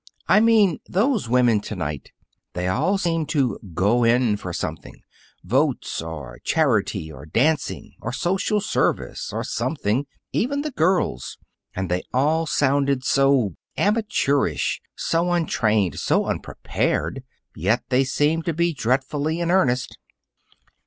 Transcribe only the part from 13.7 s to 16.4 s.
amateurish, so untrained, so